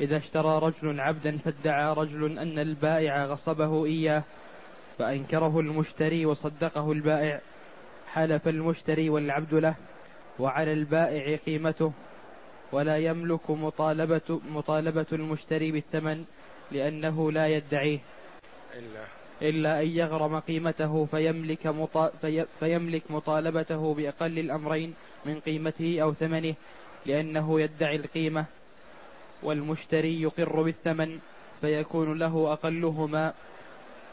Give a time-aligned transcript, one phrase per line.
[0.00, 4.22] إذا اشترى رجل عبدا فادعى رجل أن البائع غصبه إياه
[4.98, 7.40] فأنكره المشتري وصدقه البائع.
[8.12, 9.74] حلف المشتري والعبد له
[10.38, 11.92] وعلى البائع قيمته.
[12.72, 16.24] ولا يملك مطالبة, مطالبة المشتري بالثمن
[16.72, 17.98] لأنه لا يدعيه.
[18.78, 19.04] إلا
[19.42, 24.94] إلا أن يغرم قيمته فيملك, مطا في فيملك مطالبته بأقل الأمرين
[25.26, 26.54] من قيمته أو ثمنه
[27.06, 28.59] لأنه يدعي القيمة.
[29.42, 31.18] والمشتري يقر بالثمن
[31.60, 33.34] فيكون له أقلهما.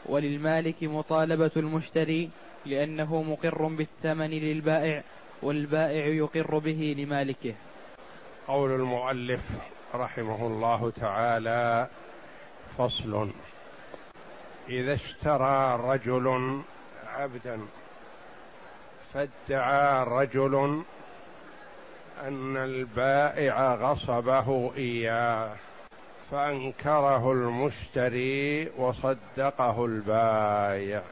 [0.06, 2.30] وللمالك مطالبة المشتري
[2.66, 5.02] لأنه مقر بالثمن للبائع
[5.42, 7.54] والبائع يقر به لمالكه.
[8.46, 9.40] قول المؤلف
[9.94, 11.88] رحمه الله تعالى
[12.78, 13.30] فصل
[14.68, 16.60] إذا اشترى رجل
[17.06, 17.60] عبدا
[19.14, 20.82] فادعى رجل
[22.26, 25.56] أن البائع غصبه إياه
[26.30, 31.02] فأنكره المشتري وصدقه البائع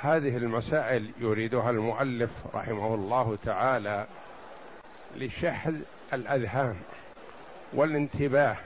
[0.00, 4.06] هذه المسائل يريدها المؤلف رحمه الله تعالى
[5.16, 5.74] لشحذ
[6.12, 6.76] الأذهان
[7.72, 8.56] والانتباه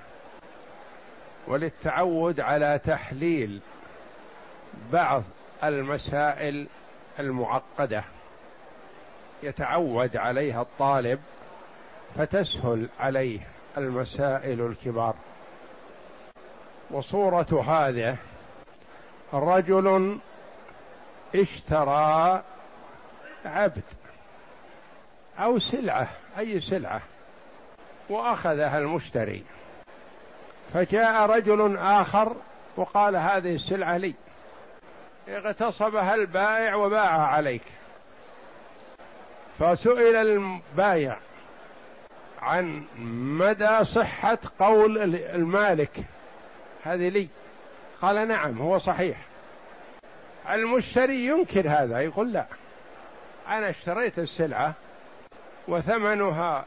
[1.47, 3.61] وللتعود على تحليل
[4.93, 5.23] بعض
[5.65, 6.67] المسائل
[7.19, 8.05] المعقدة.
[9.43, 11.21] يتعود عليها الطالب
[12.17, 13.41] فتسهل عليه
[13.79, 15.15] المسائل الكبار.
[16.91, 18.17] وصورة هذه
[19.33, 20.19] رجل
[21.35, 22.43] اشترى
[23.45, 23.83] عبد
[25.39, 27.01] أو سلعة أي سلعة
[28.11, 29.45] وأخذها المشتري.
[30.75, 32.37] فجاء رجل آخر
[32.77, 34.15] وقال هذه السلعة لي.
[35.29, 37.63] اغتصبها البائع وباعها عليك.
[39.59, 41.17] فسئل البايع
[42.43, 42.83] عن
[43.39, 46.05] مدى صحة قول المالك.
[46.85, 47.29] هذه لي.
[48.03, 49.17] قال نعم هو صحيح.
[50.51, 52.47] المشتري ينكر هذا يقول لا.
[53.49, 54.75] أنا اشتريت السلعة
[55.69, 56.65] وثمنها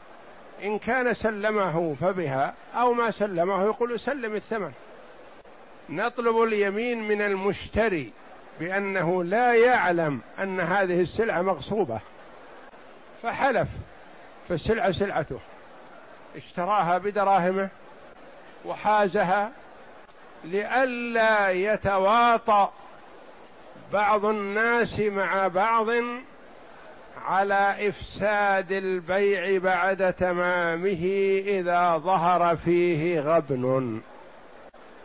[0.62, 4.72] إن كان سلمه فبها أو ما سلمه يقول سلم الثمن.
[5.90, 8.12] نطلب اليمين من المشتري
[8.60, 12.00] بأنه لا يعلم أن هذه السلعة مغصوبة.
[13.22, 13.68] فحلف
[14.48, 15.40] فالسلعة سلعته.
[16.36, 17.68] اشتراها بدراهمه
[18.64, 19.50] وحازها
[20.44, 22.72] لئلا يتواطأ
[23.92, 25.86] بعض الناس مع بعض
[27.24, 31.04] على إفساد البيع بعد تمامه
[31.46, 34.00] إذا ظهر فيه غبن.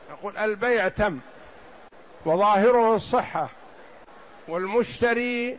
[0.10, 1.20] يقول البيع تم
[2.26, 3.50] وظاهره الصحة
[4.48, 5.58] والمشتري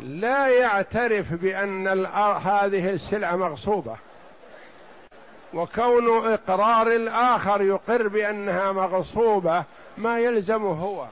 [0.00, 1.88] لا يعترف بأن
[2.36, 3.96] هذه السلعة مغصوبة.
[5.54, 9.64] وكون إقرار الآخر يقر بأنها مغصوبة
[9.98, 11.06] ما يلزم هو.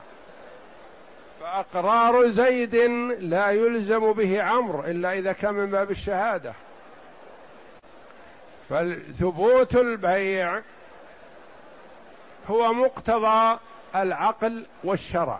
[1.41, 2.75] فأقرار زيد
[3.19, 6.53] لا يلزم به عمرو إلا إذا كان من باب الشهادة.
[8.69, 10.61] فثبوت البيع
[12.50, 13.59] هو مقتضى
[13.94, 15.39] العقل والشرع.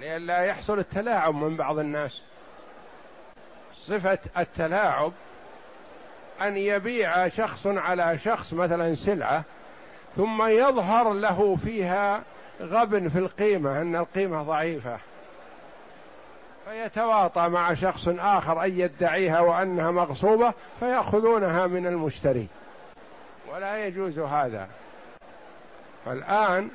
[0.00, 2.22] لئلا يحصل التلاعب من بعض الناس.
[3.74, 5.12] صفة التلاعب
[6.40, 9.42] أن يبيع شخص على شخص مثلا سلعة
[10.16, 12.22] ثم يظهر له فيها
[12.60, 14.98] غبن في القيمة أن القيمة ضعيفة.
[16.64, 22.46] فيتواطى مع شخص آخر أن يدعيها وأنها مغصوبة فيأخذونها من المشتري.
[23.52, 24.68] ولا يجوز هذا.
[26.04, 26.70] فالآن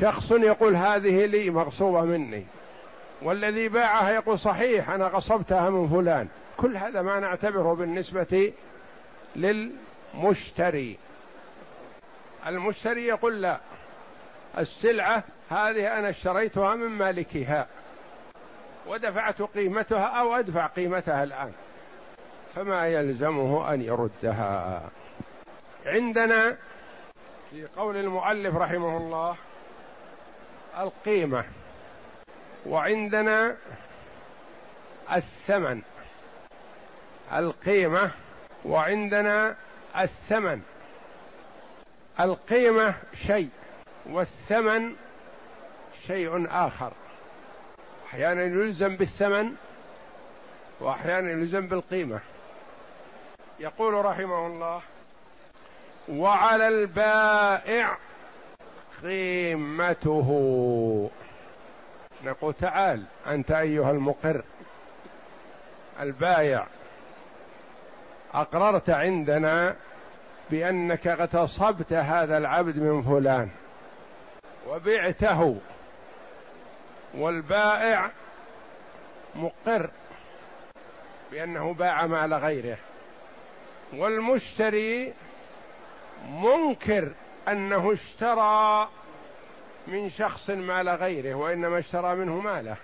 [0.00, 2.46] شخص يقول هذه لي مغصوبة مني
[3.22, 6.28] والذي باعها يقول صحيح أنا غصبتها من فلان.
[6.56, 8.52] كل هذا ما نعتبره بالنسبة
[9.36, 10.98] للمشتري.
[12.46, 13.60] المشتري يقول لا
[14.58, 17.66] السلعة هذه أنا اشتريتها من مالكها
[18.86, 21.52] ودفعت قيمتها أو أدفع قيمتها الآن
[22.54, 24.82] فما يلزمه أن يردها.
[25.86, 26.56] عندنا
[27.50, 29.36] في قول المؤلف رحمه الله
[30.78, 31.44] القيمة
[32.66, 33.56] وعندنا
[35.12, 35.82] الثمن
[37.32, 38.10] القيمة
[38.64, 39.56] وعندنا
[39.98, 40.62] الثمن.
[42.20, 42.94] القيمة
[43.26, 43.48] شيء
[44.06, 44.96] والثمن
[46.06, 46.92] شيء آخر.
[48.06, 49.54] أحيانا يلزم بالثمن
[50.80, 52.20] وأحيانا يلزم بالقيمة.
[53.60, 54.80] يقول رحمه الله
[56.08, 57.98] وعلى البائع
[59.02, 60.30] قيمته
[62.24, 64.42] نقول تعال أنت أيها المقر.
[66.00, 66.66] البايع.
[68.34, 69.76] أقررت عندنا
[70.50, 73.48] بأنك اغتصبت هذا العبد من فلان.
[74.68, 75.60] وبعته.
[77.14, 78.10] والبائع
[79.34, 79.90] مقر
[81.32, 82.78] بأنه باع مال غيره.
[83.92, 85.14] والمشتري
[86.28, 87.12] منكر.
[87.48, 88.88] أنه اشترى
[89.86, 92.76] من شخص مال غيره وإنما اشترى منه ماله.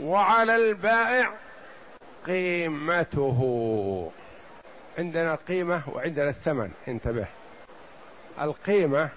[0.00, 1.32] وعلى البائع
[2.26, 4.10] قيمته.
[4.98, 7.26] عندنا القيمة وعندنا الثمن انتبه.
[8.40, 9.08] القيمة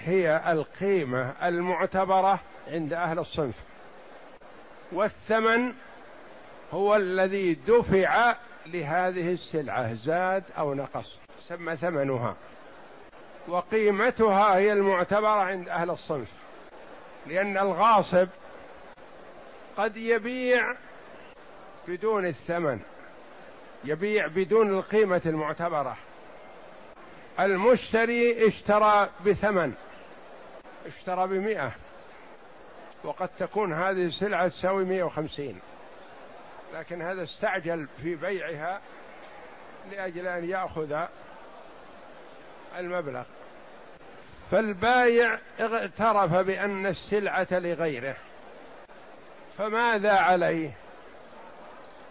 [0.00, 3.54] هي القيمة المعتبرة عند أهل الصنف.
[4.92, 5.72] والثمن
[6.72, 8.34] هو الذي دفع
[8.66, 11.18] لهذه السلعة زاد أو نقص
[11.48, 12.36] سمى ثمنها.
[13.48, 16.28] وقيمتها هي المعتبرة عند أهل الصنف
[17.26, 18.28] لأن الغاصب
[19.76, 20.74] قد يبيع
[21.88, 22.80] بدون الثمن
[23.84, 25.96] يبيع بدون القيمة المعتبرة.
[27.40, 29.74] المشتري اشترى بثمن
[30.86, 31.72] اشترى بمئة
[33.04, 35.60] وقد تكون هذه السلعة تساوي مئة وخمسين.
[36.74, 38.80] لكن هذا استعجل في بيعها
[39.90, 41.06] لأجل أن يأخذ
[42.78, 43.22] المبلغ.
[44.50, 48.16] فالبايع اغترف بأن السلعة لغيره.
[49.58, 50.70] فماذا عليه؟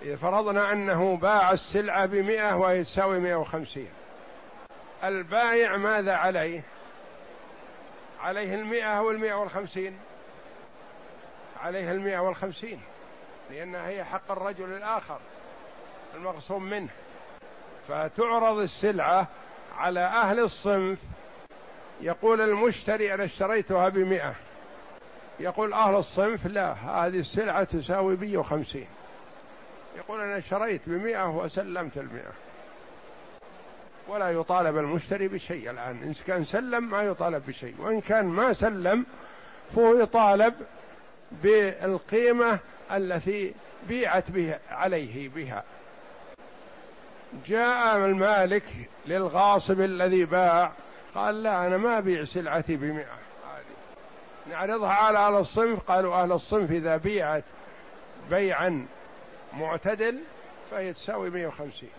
[0.02, 3.90] إذا فرضنا أنه باع السلعة بمئة وهي تساوي مئة وخمسين.
[5.04, 6.62] البايع ماذا عليه؟
[8.22, 10.00] عليه المئة أو المئة والخمسين.
[11.64, 12.81] عليه المئة والخمسين
[13.52, 15.19] لأنها هي حق الرجل الآخر
[16.16, 16.90] المغصوم منه.
[17.88, 19.28] فتعرض السلعة
[19.77, 21.00] على أهل الصنف.
[22.01, 24.35] يقول المشتري أنا اشتريتها بمئة.
[25.39, 28.88] يقول أهل الصنف لا هذه السلعة تساوي مئة وخمسين.
[29.97, 32.31] يقول أنا اشتريت بمئة وسلمت المئة.
[34.07, 36.03] ولا يطالب المشتري بشيء الآن.
[36.03, 37.75] إن كان سلم ما يطالب بشيء.
[37.79, 39.06] وإن كان ما سلم
[39.75, 40.53] فهو يطالب
[41.31, 42.59] بالقيمة
[42.91, 43.53] التي
[43.88, 45.63] بيعت به عليه بها.
[47.48, 48.63] جاء المالك
[49.07, 50.72] للغاصب الذي باع
[51.16, 53.18] قال لا أنا ما أبيع سلعتي بمئة.
[54.50, 57.44] نعرضها على أهل الصنف قالوا أهل الصنف إذا بيعت
[58.30, 58.88] بيعا
[59.54, 60.19] معتدل
[60.72, 61.89] فهي تساوي 150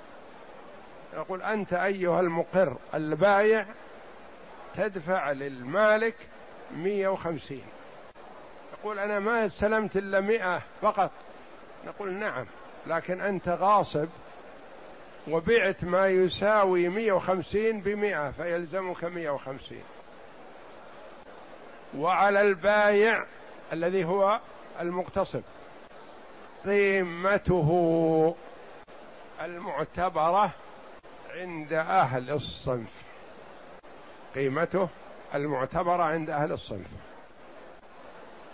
[1.14, 3.67] يقول أنت أيها المقر البايع
[4.76, 6.17] تدفع للمالك
[6.76, 7.61] 150
[8.73, 11.11] يقول أنا ما استلمت إلا 100 فقط.
[11.87, 12.46] نقول نعم
[12.87, 14.08] لكن أنت غاصب
[15.28, 19.78] وبعت ما يساوي 150 بمئة فيلزمك 150
[21.96, 23.24] وعلى البايع
[23.72, 24.40] الذي هو
[24.80, 25.42] المقتصب
[26.64, 28.34] قيمته
[29.40, 30.54] المعتبرة
[31.30, 32.90] عند أهل الصنف.
[34.34, 34.88] قيمته
[35.34, 36.86] المعتبرة عند أهل الصنف.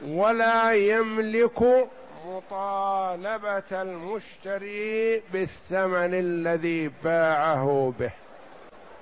[0.02, 1.88] ولا يملك
[2.28, 8.10] مطالبة المشتري بالثمن الذي باعه به.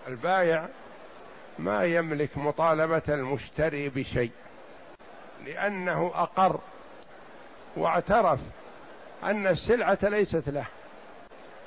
[0.08, 0.66] البايع
[1.58, 4.30] ما يملك مطالبة المشتري بشيء
[5.46, 6.60] لأنه أقر
[7.76, 8.40] واعترف
[9.24, 10.66] أن السلعة ليست له.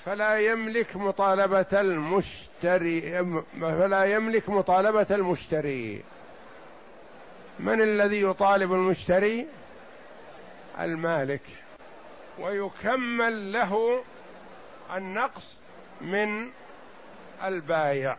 [0.06, 3.26] فلا يملك مطالبة المشتري
[3.62, 6.04] فلا يملك مطالبة المشتري.
[7.60, 9.48] من الذي يطالب المشتري؟
[10.80, 11.42] المالك
[12.40, 14.04] ويكمل له
[14.96, 15.58] النقص
[16.02, 16.50] من
[17.44, 18.18] البايع.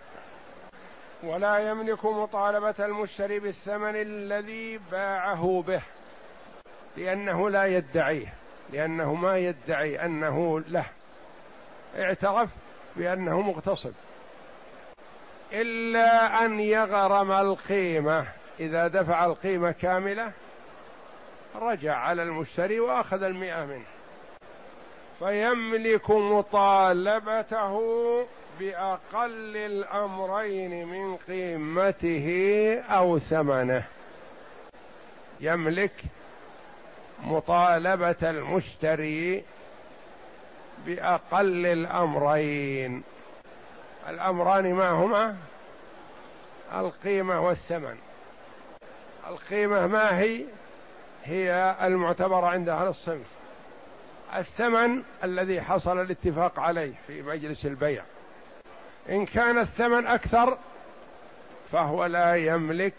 [1.23, 5.83] ولا يملك مطالبة المشتري بالثمن الذي باعه به
[6.97, 8.35] لأنه لا يدعيه
[8.73, 10.87] لأنه ما يدعي أنه له.
[11.99, 12.51] اعترف
[12.97, 13.93] بأنه مغتصب.
[15.53, 18.27] إلا أن يغرم القيمة
[18.61, 20.33] إذا دفع القيمة كاملة
[21.55, 23.85] رجع على المشتري وأخذ المئة منه.
[25.19, 27.77] فيملك مطالبته
[28.61, 32.29] بأقل الأمرين من قيمته
[32.91, 33.85] أو ثمنه.
[35.41, 36.03] يملك
[37.23, 39.45] مطالبة المشتري
[40.87, 43.03] بأقل الأمرين.
[44.09, 45.37] الأمران ما هما؟
[46.75, 47.97] القيمة والثمن.
[49.29, 50.45] القيمة ما هي؟
[51.25, 53.27] هي المعتبرة عند أهل الصنف.
[54.37, 58.03] الثمن الذي حصل الاتفاق عليه في مجلس البيع.
[59.09, 60.59] إن كان الثمن أكثر
[61.73, 62.95] فهو لا يملك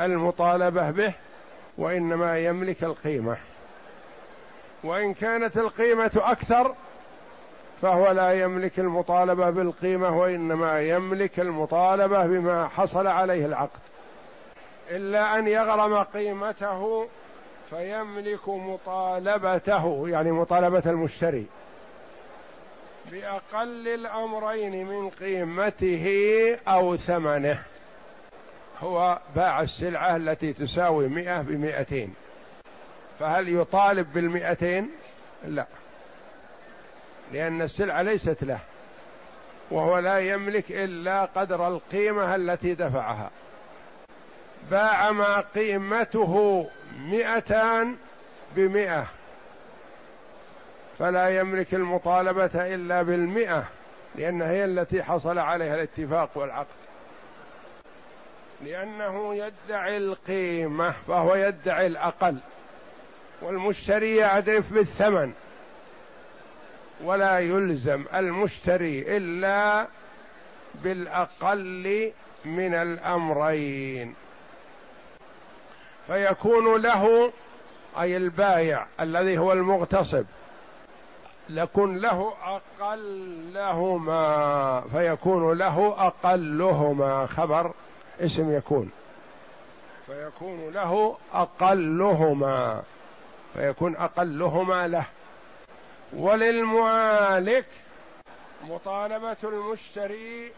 [0.00, 1.14] المطالبة به
[1.78, 3.36] وإنما يملك القيمة.
[4.84, 6.74] وإن كانت القيمة أكثر
[7.82, 13.80] فهو لا يملك المطالبة بالقيمة وإنما يملك المطالبة بما حصل عليه العقد.
[14.90, 17.08] إلا أن يغرم قيمته
[17.70, 21.46] فيملك مطالبته يعني مطالبة المشتري
[23.10, 26.06] بأقل الأمرين من قيمته
[26.68, 27.62] أو ثمنه.
[28.80, 32.14] هو باع السلعة التي تساوي مئة بمئتين.
[33.18, 34.90] فهل يطالب بالمئتين؟
[35.44, 35.66] لا.
[37.32, 38.58] لأن السلعة ليست له
[39.70, 43.30] وهو لا يملك إلا قدر القيمة التي دفعها.
[44.70, 46.66] باع ما قيمته
[46.98, 47.96] مئتان
[48.56, 49.06] بمئة.
[50.98, 53.64] فلا يملك المطالبة إلا بالمئة
[54.14, 56.66] لأنها هي التي حصل عليها الاتفاق والعقد.
[58.64, 62.36] لأنه يدعي القيمة فهو يدعي الأقل.
[63.42, 65.32] والمشتري يعرف بالثمن.
[67.04, 69.86] ولا يلزم المشتري إلا
[70.74, 72.12] بالأقل
[72.44, 74.14] من الأمرين.
[76.10, 77.32] فيكون له
[78.00, 80.24] أي البايع الذي هو المغتصب
[81.48, 82.32] لكن له
[82.80, 84.20] أقلهما
[84.80, 87.74] فيكون له أقلهما خبر
[88.20, 88.90] اسم يكون.
[90.06, 92.82] فيكون له أقلهما
[93.54, 95.06] فيكون أقلهما له.
[96.12, 97.66] وللمالك
[98.68, 100.52] مطالبة المشتري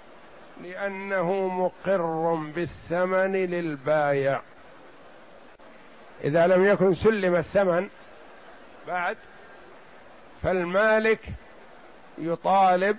[0.63, 4.41] لأنه مقر بالثمن للبايع.
[6.25, 7.89] إذا لم يكن سلم الثمن
[8.87, 9.17] بعد
[10.43, 11.21] فالمالك
[12.19, 12.97] يطالب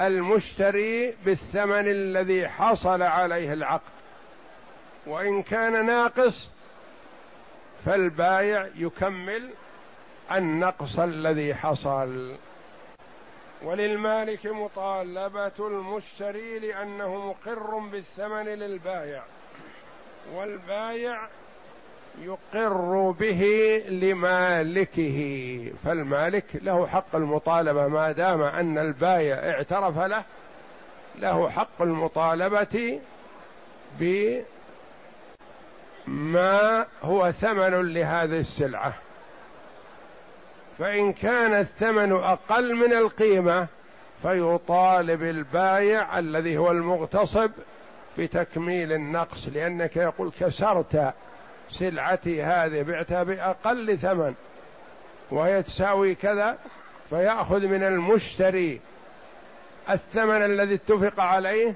[0.00, 3.92] المشتري بالثمن الذي حصل عليه العقد.
[5.06, 6.50] وإن كان ناقص
[7.84, 9.50] فالبايع يكمل
[10.32, 12.36] النقص الذي حصل.
[13.62, 19.22] وللمالك مطالبة المشتري لأنه مقر بالثمن للبايع
[20.32, 21.28] والبايع
[22.22, 23.42] يقر به
[23.88, 25.18] لمالكه
[25.84, 30.24] فالمالك له حق المطالبة ما دام أن البايع اعترف له
[31.18, 33.00] له حق المطالبة
[36.06, 38.94] بما هو ثمن لهذه السلعة.
[40.78, 43.66] فإن كان الثمن أقل من القيمة
[44.22, 47.50] فيطالب البايع الذي هو المغتصب
[48.18, 51.14] بتكميل النقص لأنك يقول كسرت
[51.70, 54.34] سلعتي هذه بعتها بأقل ثمن.
[55.30, 56.58] وهي تساوي كذا
[57.10, 58.80] فيأخذ من المشتري
[59.90, 61.74] الثمن الذي اتفق عليه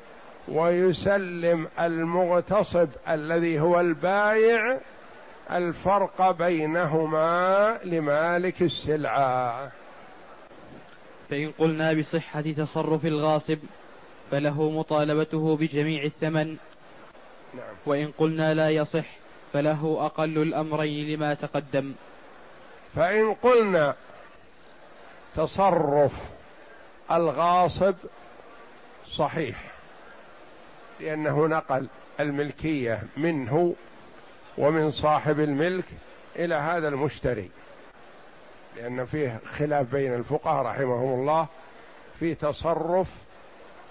[0.48, 4.78] ويسلم المغتصب الذي هو البايع
[5.50, 9.70] الفرق بينهما لمالك السلعة.
[11.30, 13.58] فإن قلنا بصحة تصرف الغاصب
[14.30, 16.56] فله مطالبته بجميع الثمن.
[17.54, 17.74] نعم.
[17.86, 19.21] وإن قلنا لا يصح
[19.52, 21.94] فله أقل الأمرين لما تقدم.
[22.94, 23.94] فإن قلنا
[25.36, 26.12] تصرف
[27.10, 27.94] الغاصب
[29.16, 29.70] صحيح
[31.00, 31.86] لأنه نقل
[32.20, 33.74] الملكية منه
[34.58, 35.84] ومن صاحب الملك
[36.36, 37.50] إلى هذا المشتري
[38.76, 41.46] لأن فيه خلاف بين الفقهاء رحمهم الله
[42.18, 43.08] في تصرف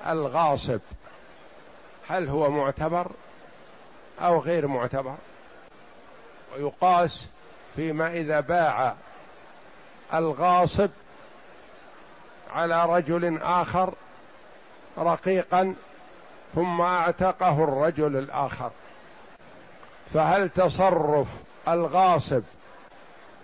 [0.07, 0.79] الغاصب
[2.07, 3.11] هل هو معتبر
[4.19, 5.15] أو غير معتبر؟
[6.53, 7.27] ويقاس
[7.75, 8.95] فيما إذا باع
[10.13, 10.89] الغاصب
[12.53, 13.93] على رجل آخر
[14.97, 15.75] رقيقا
[16.55, 18.71] ثم اعتقه الرجل الآخر.
[20.13, 21.27] فهل تصرف
[21.67, 22.43] الغاصب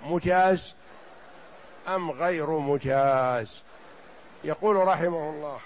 [0.03, 0.73] مجاز
[1.87, 3.63] أم غير مجاز؟
[4.43, 5.57] يقول رحمه الله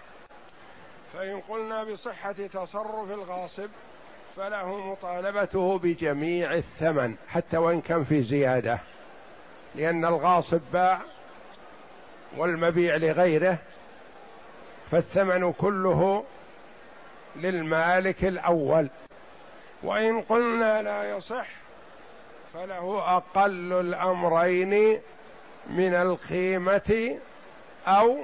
[1.14, 3.70] فإن قلنا بصحة تصرف الغاصب
[4.36, 8.80] فله مطالبته بجميع الثمن حتى وإن كان في زيادة.
[9.76, 11.00] لأن الغاصب باع
[12.38, 13.58] والمبيع لغيره
[14.92, 16.24] فالثمن كله
[17.36, 18.90] للمالك الأول.
[19.84, 21.48] وإن قلنا لا يصح
[22.54, 25.02] فله أقل الأمرين
[25.70, 27.18] من القيمه
[27.88, 28.18] أو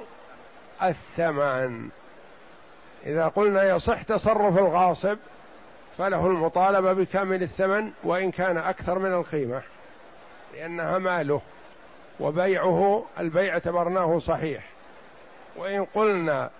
[0.82, 1.88] الثمن.
[3.06, 5.18] إذا قلنا يصح تصرف الغاصب
[5.98, 9.62] فله المطالبة بكامل الثمن وإن كان أكثر من القيمة
[10.54, 11.40] لأنها ماله
[12.20, 14.64] وبيعه البيع اعتبرناه صحيح.
[15.56, 16.50] وإن قلنا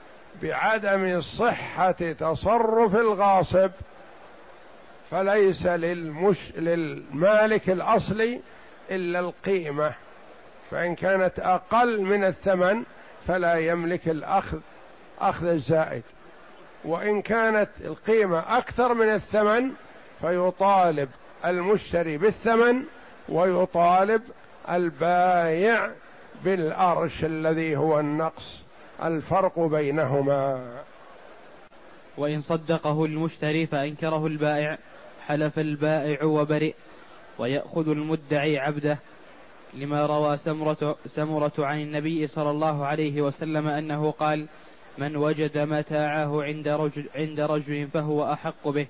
[0.43, 3.71] بعدم صحة تصرف الغاصب
[5.11, 8.41] فليس للمش للمالك الأصلي
[8.91, 9.93] إلا القيمة.
[10.71, 12.83] فإن كانت أقل من الثمن
[13.27, 14.59] فلا يملك الأخذ
[15.21, 16.03] أخذ الزائد.
[16.85, 19.71] وإن كانت القيمة أكثر من الثمن
[20.21, 21.09] فيطالب
[21.45, 22.83] المشتري بالثمن
[23.29, 24.23] ويطالب
[24.71, 25.91] البايع
[26.45, 28.65] بالأرش الذي هو النقص
[29.03, 30.73] الفرق بينهما.
[32.17, 34.79] وإن صدقه المشتري فأنكره البائع
[35.27, 36.75] حلف البائع وبرئ
[37.39, 38.99] ويأخذ المدعي عبده.
[39.75, 44.47] لما روى سمرة, سمرة عن النبي صلى الله عليه وسلم أنه قال
[44.99, 48.87] من وجد متاعه عند رجل, عند رجل فهو أحق به.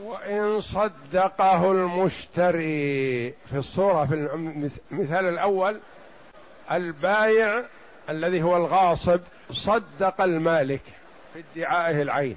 [0.00, 4.14] وإن صدقه المشتري في الصورة في
[4.90, 5.80] المثال الأول
[6.70, 7.64] البايع
[8.08, 10.82] الذي هو الغاصب صدق المالك
[11.32, 12.36] في ادعائه العين.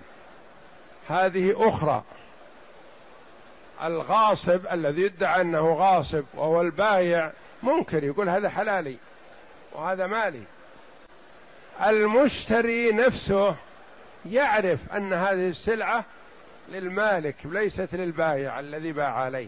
[1.08, 2.04] هذه أخرى.
[3.84, 7.32] الغاصب الذي يدعى أنه غاصب وهو البايع
[7.64, 8.98] منكر يقول هذا حلالي
[9.74, 10.44] وهذا مالي.
[11.82, 13.56] المشتري نفسه
[14.26, 16.06] يعرف أن هذه السلعة
[16.70, 19.48] للمالك ليست للبايع الذي باع عليه.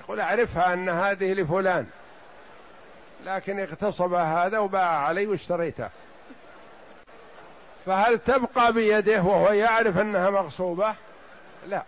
[0.00, 1.86] يقول أعرفها أن هذه لفلان
[3.24, 5.88] لكن اغتصب هذا وباع علي واشتريته.
[7.86, 10.94] فهل تبقى بيده وهو يعرف أنها مغصوبة؟
[11.66, 11.82] لا.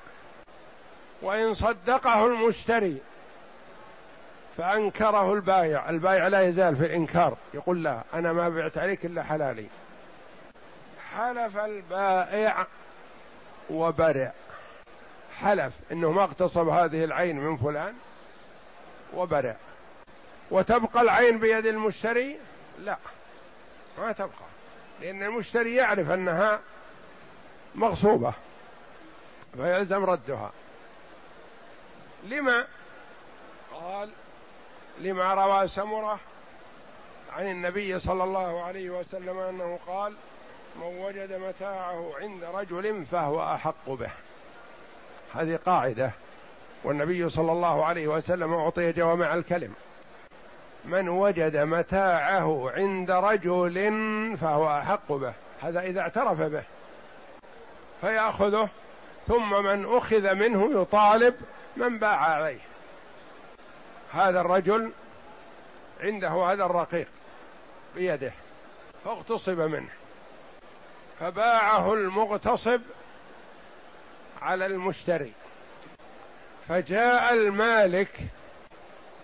[1.22, 2.98] وإن صدقه المشتري
[4.56, 5.90] فأنكره البايع.
[5.90, 7.36] البايع لا يزال في الإنكار.
[7.54, 9.66] يقول لا أنا ما بعت عليك إلا حلالي.
[11.14, 12.66] حلف البائع
[13.70, 14.32] وبرع.
[15.38, 17.94] حلف إنه ما اغتصب هذه العين من فلان
[19.14, 19.56] وبرع.
[20.50, 22.38] وتبقى العين بيد المشتري؟
[22.78, 22.98] لا
[23.98, 24.46] ما تبقى.
[25.00, 26.60] لأن المشتري يعرف أنها
[27.74, 28.32] مغصوبة
[29.56, 30.52] فيلزم ردها.
[32.24, 32.66] لما؟
[33.72, 34.10] قال
[34.98, 36.18] لما روى سمرة
[37.36, 40.14] عن النبي صلى الله عليه وسلم أنه قال
[40.76, 44.10] من وجد متاعه عند رجل فهو أحق به.
[45.34, 46.10] هذه قاعدة
[46.84, 49.74] والنبي صلى الله عليه وسلم أعطي جوامع الكلم.
[50.84, 53.76] من وجد متاعه عند رجل
[54.40, 55.32] فهو أحق به.
[55.62, 56.62] هذا إذا اعترف به.
[58.00, 58.68] فيأخذه
[59.26, 61.34] ثم من أخذ منه يطالب
[61.76, 62.73] من باع عليه.
[64.14, 64.92] هذا الرجل
[66.00, 67.08] عنده هذا الرقيق
[67.94, 68.32] بيده
[69.04, 69.88] فاغتصب منه
[71.20, 72.80] فباعه المغتصب
[74.42, 75.32] على المشتري
[76.68, 78.20] فجاء المالك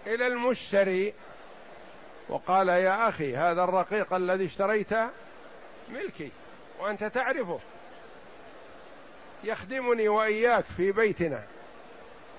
[0.07, 1.15] إلى المشتري
[2.29, 5.09] وقال يا أخي هذا الرقيق الذي اشتريته
[5.89, 6.31] ملكي
[6.81, 7.61] وأنت تعرفه
[9.45, 11.43] يخدمني وإياك في بيتنا.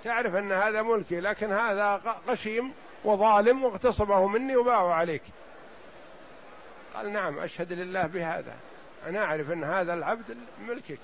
[0.03, 5.23] تعرف أن هذا ملكي لكن هذا غشيم وظالم واغتصبه مني وباعه عليك.
[6.95, 8.53] قال نعم أشهد لله بهذا.
[9.07, 10.37] أنا أعرف أن هذا العبد
[10.67, 10.99] ملكك.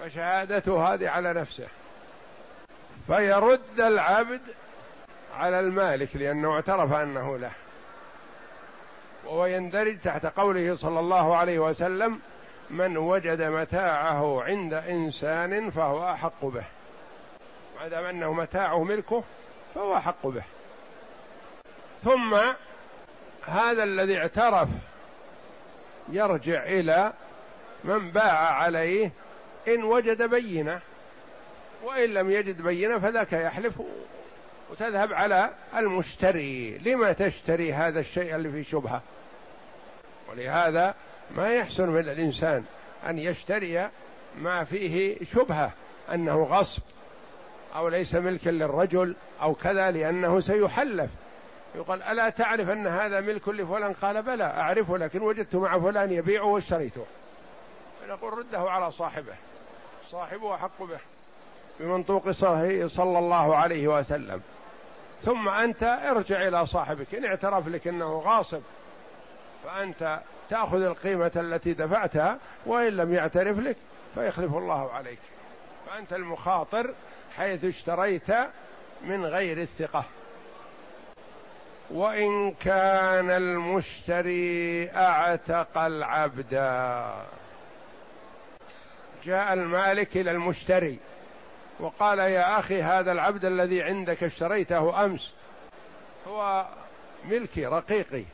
[0.00, 1.68] فشهادته هذه على نفسه.
[3.06, 4.40] فيرد العبد
[5.36, 7.52] على المالك لأنه اعترف أنه له.
[9.24, 12.20] وهو يندرج تحت قوله صلى الله عليه وسلم
[12.70, 16.64] من وجد متاعه عند إنسان فهو أحق به.
[17.80, 19.24] ما دام أنه متاعه ملكه
[19.74, 20.42] فهو احق به.
[22.02, 22.34] ثم
[23.44, 24.68] هذا الذي اعترف
[26.08, 27.12] يرجع إلى
[27.84, 29.10] من باع عليه
[29.68, 30.80] إن وجد بينة
[31.82, 33.82] وإن لم يجد بينة فذاك يحلف
[34.70, 36.78] وتذهب على المشتري.
[36.78, 39.02] لما تشتري هذا الشيء اللي فيه شبهة؟
[40.28, 40.94] ولهذا
[41.30, 42.64] ما يحسن من الإنسان
[43.06, 43.90] أن يشتري
[44.38, 45.72] ما فيه شبهة
[46.12, 46.82] أنه غصب.
[47.76, 51.10] أو ليس ملكا للرجل أو كذا لأنه سيحلف.
[51.74, 56.44] يقال ألا تعرف أن هذا ملك لفلان؟ قال بلى أعرفه لكن وجدت مع فلان يبيعه
[56.44, 57.06] واشتريته.
[58.00, 59.34] فنقول رده على صاحبه.
[60.10, 60.98] صاحبه احق به
[61.80, 64.40] بمنطوق صلى الله عليه وسلم.
[65.22, 67.14] ثم أنت ارجع إلى صاحبك.
[67.14, 68.62] إن اعترف لك أنه غاصب
[69.64, 73.76] فأنت تأخذ القيمة التي دفعتها وإن لم يعترف لك
[74.14, 75.18] فيخلف الله عليك.
[75.86, 76.94] فأنت المخاطر
[77.36, 78.30] حيث اشتريت
[79.04, 80.04] من غير الثقة.
[81.90, 86.54] وإن كان المشتري أعتق العبد.
[89.24, 90.98] جاء المالك إلى المشتري
[91.80, 95.34] وقال يا أخي هذا العبد الذي عندك اشتريته أمس
[96.28, 96.66] هو
[97.24, 98.24] ملكي رقيقي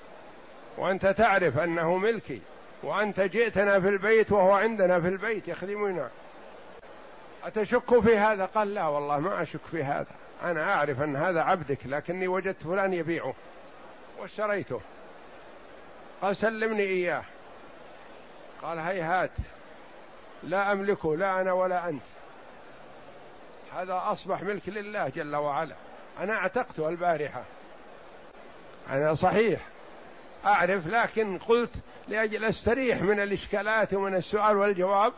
[0.79, 2.41] وأنت تعرف أنه ملكي
[2.83, 6.11] وأنت جئتنا في البيت وهو عندنا في البيت يخدمنا.
[7.47, 10.07] أتشك في هذا؟ قال لا والله ما أشك في هذا.
[10.43, 13.35] أنا أعرف أن هذا عبدك لكني وجدت فلان يبيعه
[14.19, 14.81] واشتريته.
[16.23, 17.23] قال سلمني إياه.
[18.63, 19.31] قال هيهات
[20.43, 22.03] لا أملكه لا أنا ولا أنت.
[23.75, 25.75] هذا أصبح ملك لله جل وعلا.
[26.21, 27.43] أنا اعتقته البارحة.
[28.91, 29.61] أنا صحيح.
[30.47, 31.75] أعرف لكن قلت
[32.09, 35.13] لأجل أستريح من الإشكالات ومن السؤال والجواب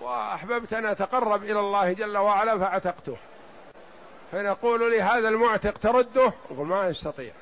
[0.00, 3.16] وأحببت أن أتقرب إلى الله جل وعلا فعتقته
[4.32, 7.32] فنقول لهذا المعتق ترده؟ يقول ما يستطيع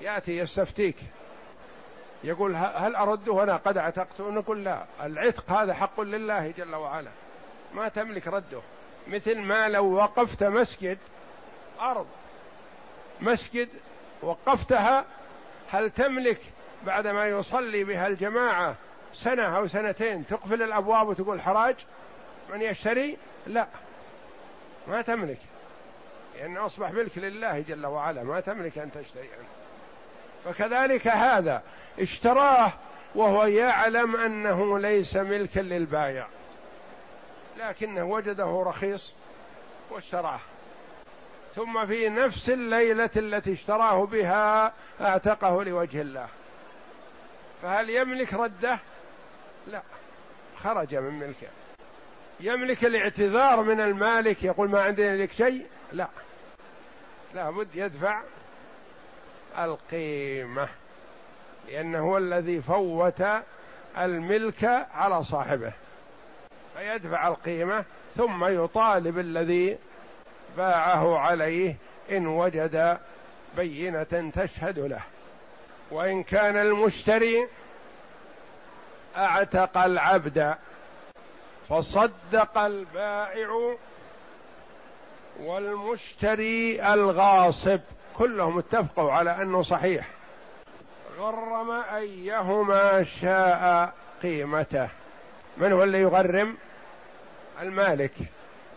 [0.00, 0.96] يأتي يستفتيك.
[2.24, 4.84] يقول هل أرده؟ وأنا قد عتقته نقول لا.
[5.02, 7.10] العتق هذا حق لله جل وعلا.
[7.74, 8.60] ما تملك رده.
[9.08, 10.98] مثل ما لو وقفت مسجد
[11.80, 12.06] أرض
[13.20, 13.68] مسجد
[14.22, 15.04] وقفتها
[15.70, 16.40] هل تملك
[16.86, 18.74] بعدما يصلي بها الجماعة
[19.18, 21.76] سنة أو سنتين تقفل الأبواب وتقول حراج
[22.52, 23.66] من يشتري؟ لا.
[24.88, 25.38] ما تملك.
[26.36, 29.28] لأنه أصبح ملك لله جل وعلا ما تملك أن تشتري.
[30.44, 31.62] فكذلك هذا
[31.98, 32.72] اشتراه
[33.14, 36.26] وهو يعلم أنه ليس ملكا للبايع.
[37.58, 39.14] لكنه وجده رخيص
[39.90, 40.40] واشتراه.
[41.54, 46.28] ثم في نفس الليلة التي اشتراه بها أعتقه لوجه الله.
[47.62, 48.78] فهل يملك رده؟
[49.68, 49.82] لا.
[50.62, 51.48] خرج من ملكه.
[52.40, 56.08] يملك الاعتذار من المالك يقول ما عندنا لك شيء؟ لا.
[57.34, 58.22] لابد يدفع
[59.58, 60.68] القيمة
[61.68, 63.22] لأنه هو الذي فوت
[63.98, 65.72] الملك على صاحبه.
[66.76, 67.84] فيدفع القيمة
[68.16, 69.78] ثم يطالب الذي
[70.56, 71.76] باعه عليه
[72.10, 72.98] إن وجد
[73.56, 75.02] بينة تشهد له.
[75.90, 77.48] وإن كان المشتري
[79.18, 80.54] أعتق العبد
[81.68, 83.76] فصدق البائع
[85.40, 87.80] والمشتري الغاصب.
[88.16, 90.08] كلهم اتفقوا على أنه صحيح.
[91.18, 94.88] غرم أيهما شاء قيمته.
[95.56, 96.56] من هو اللي يغرم؟
[97.62, 98.14] المالك.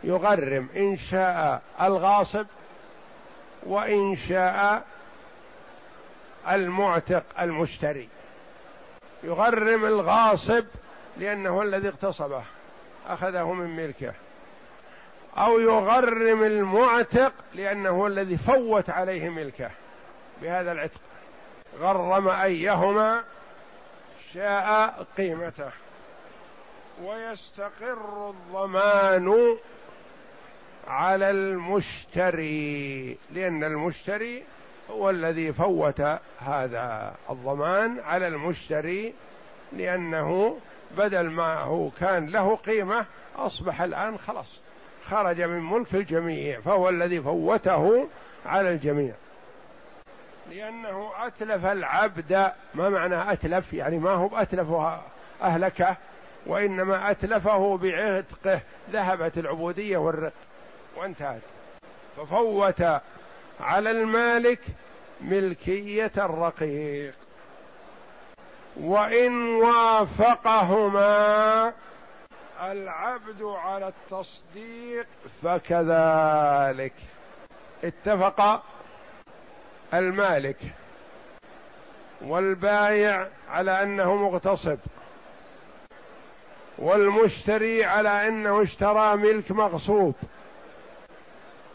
[0.03, 2.45] يغرم إن شاء الغاصب
[3.63, 4.83] وإن شاء
[6.49, 8.09] المعتق المشتري.
[9.23, 10.65] يغرم الغاصب
[11.17, 12.43] لأنه الذي اغتصبه
[13.07, 14.13] أخذه من ملكه.
[15.37, 19.71] أو يغرم المعتق لأنه الذي فوت عليه ملكه.
[20.41, 21.01] بهذا العتق.
[21.79, 23.23] غرم أيهما
[24.33, 25.71] شاء قيمته.
[27.03, 29.57] ويستقر الضمان
[30.87, 34.43] على المشتري لأن المشتري
[34.91, 36.01] هو الذي فوت
[36.39, 39.13] هذا الضمان على المشتري
[39.73, 40.57] لأنه
[40.97, 44.59] بدل ما هو كان له قيمة أصبح الآن خلاص
[45.09, 48.07] خرج من ملك الجميع فهو الذي فوته
[48.45, 49.13] على الجميع.
[50.49, 52.51] لأنه أتلف العبد.
[52.75, 55.03] ما معنى أتلف؟ يعني ما هو أتلفها
[55.41, 55.97] أهلكه
[56.45, 58.61] وإنما أتلفه بعتقه.
[58.91, 60.33] ذهبت العبودية والرق
[60.97, 61.41] وانتهت.
[62.17, 62.83] ففوت
[63.61, 64.59] على المالك
[65.21, 67.13] ملكية الرقيق.
[68.79, 71.03] وإن وافقهما
[72.61, 75.07] العبد على التصديق
[75.43, 76.93] فكذلك.
[77.83, 78.63] اتفق
[79.93, 80.57] المالك
[82.21, 84.77] والبايع على أنه مغتصب
[86.77, 90.15] والمشتري على أنه اشترى ملك مغصوب.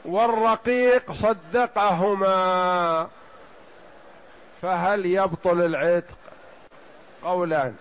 [0.06, 3.08] والرقيق صدقهما
[4.62, 6.16] فهل يبطل العتق؟
[7.22, 7.74] قولان.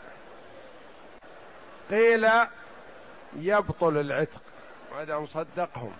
[1.89, 2.29] قيل
[3.35, 4.41] يبطل العتق
[4.91, 5.91] ما دام صدقهم.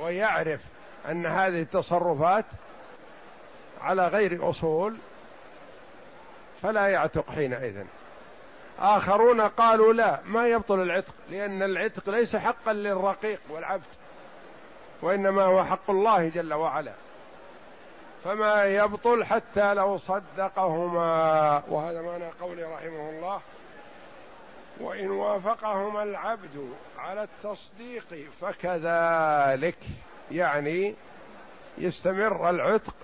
[0.00, 0.60] ويعرف
[1.10, 2.44] أن هذه التصرفات
[3.80, 4.96] على غير أصول
[6.62, 7.84] فلا يعتق حينئذ.
[8.78, 14.01] آخرون قالوا لا ما يبطل العتق لأن العتق ليس حقا للرقيق والعبد.
[15.02, 16.92] وإنما هو حق الله جل وعلا.
[18.24, 21.62] فما يبطل حتى لو صدقهما.
[21.68, 23.40] وهذا معنى قوله رحمه الله
[24.80, 29.78] وإن وافقهما العبد على التصديق فكذلك
[30.30, 30.94] يعني
[31.78, 32.94] يستمر العتق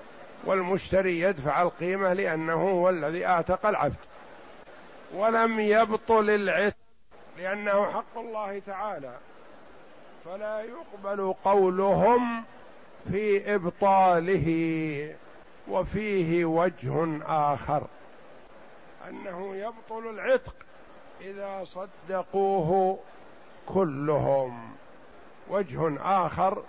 [0.44, 3.96] والمشتري يدفع القيمة لأنه هو الذي أعتق العبد.
[5.14, 6.76] ولم يبطل العتق
[7.38, 9.14] لأنه حق الله تعالى.
[10.24, 12.44] فلا يقبل قولهم
[13.10, 15.14] في إبطاله
[15.68, 17.86] وفيه وجه آخر
[19.08, 20.54] أنه يبطل العتق
[21.20, 22.98] إذا صدقوه
[23.66, 24.70] كلهم.
[25.48, 26.62] وجه آخر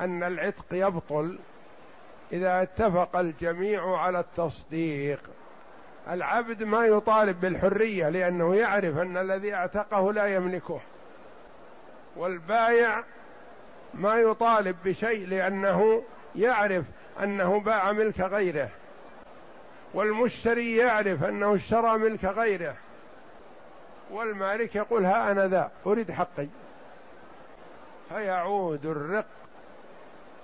[0.00, 1.38] أن العتق يبطل
[2.32, 5.20] إذا اتفق الجميع على التصديق.
[6.10, 10.80] العبد ما يطالب بالحرية لأنه يعرف أن الذي أعتقه لا يملكه.
[12.16, 13.04] والبايع
[13.94, 16.02] ما يطالب بشيء لأنه
[16.36, 16.84] يعرف
[17.22, 18.68] أنه باع ملك غيره
[19.94, 22.74] والمشتري يعرف أنه اشترى ملك غيره
[24.10, 26.48] والمالك يقول ها أنا ذا أريد حقي.
[28.08, 29.26] فيعود الرق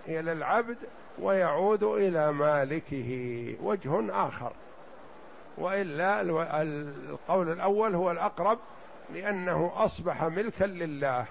[0.09, 0.76] إلى العبد
[1.18, 3.54] ويعود إلى مالكه.
[3.62, 4.52] وجه آخر.
[5.59, 8.59] وإلا القول الأول هو الأقرب
[9.14, 11.26] لأنه أصبح ملكا لله.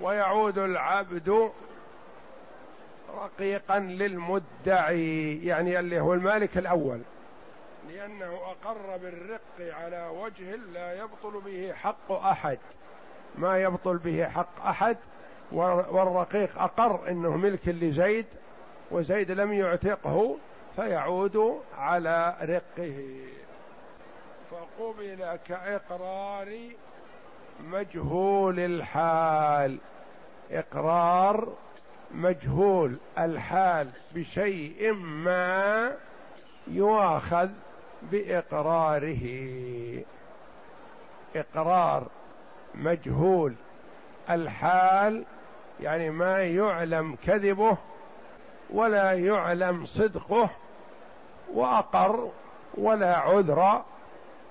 [0.00, 1.50] ويعود العبد
[3.16, 7.00] رقيقا للمدعي يعني اللي هو المالك الأول.
[7.88, 12.58] لأنه أقر بالرق على وجه لا يبطل به حق أحد.
[13.38, 14.96] ما يبطل به حق أحد
[15.52, 18.26] والرقيق أقر إنه ملك لزيد
[18.90, 20.36] وزيد لم يعتقه
[20.76, 23.16] فيعود على رقه.
[24.50, 26.58] فقبل كإقرار
[27.60, 29.78] مجهول الحال.
[30.50, 31.48] إقرار
[32.14, 35.92] مجهول الحال بشيء ما
[36.66, 37.48] يؤاخذ
[38.02, 39.24] بإقراره.
[41.36, 42.06] إقرار
[42.74, 43.54] مجهول
[44.30, 45.24] الحال
[45.80, 47.76] يعني ما يعلم كذبه
[48.70, 50.50] ولا يعلم صدقه
[51.54, 52.30] وأقر
[52.74, 53.82] ولا عذر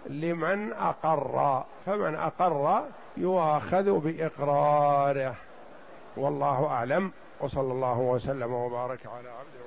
[0.06, 1.64] لمن أقر.
[1.86, 2.84] فمن أقر
[3.18, 5.36] يؤاخذ بإقراره.
[6.20, 9.59] والله أعلم وصلى الله وسلم وبارك على عبده